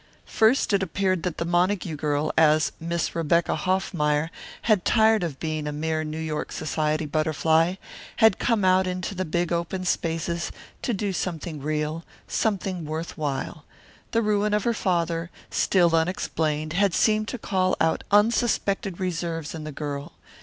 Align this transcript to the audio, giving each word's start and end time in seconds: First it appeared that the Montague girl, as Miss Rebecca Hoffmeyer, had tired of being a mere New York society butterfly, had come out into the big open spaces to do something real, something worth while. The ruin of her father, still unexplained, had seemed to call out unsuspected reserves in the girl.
First 0.25 0.73
it 0.73 0.81
appeared 0.81 1.21
that 1.21 1.37
the 1.37 1.45
Montague 1.45 1.95
girl, 1.95 2.31
as 2.35 2.71
Miss 2.79 3.13
Rebecca 3.13 3.55
Hoffmeyer, 3.55 4.31
had 4.63 4.83
tired 4.83 5.21
of 5.21 5.39
being 5.39 5.67
a 5.67 5.71
mere 5.71 6.03
New 6.03 6.17
York 6.17 6.51
society 6.51 7.05
butterfly, 7.05 7.75
had 8.15 8.39
come 8.39 8.65
out 8.65 8.87
into 8.87 9.13
the 9.13 9.25
big 9.25 9.53
open 9.53 9.85
spaces 9.85 10.51
to 10.81 10.91
do 10.95 11.13
something 11.13 11.61
real, 11.61 12.03
something 12.27 12.83
worth 12.83 13.15
while. 13.15 13.63
The 14.09 14.23
ruin 14.23 14.55
of 14.55 14.63
her 14.63 14.73
father, 14.73 15.29
still 15.51 15.95
unexplained, 15.95 16.73
had 16.73 16.95
seemed 16.95 17.27
to 17.27 17.37
call 17.37 17.75
out 17.79 18.03
unsuspected 18.09 18.99
reserves 18.99 19.53
in 19.53 19.65
the 19.65 19.71
girl. 19.71 20.13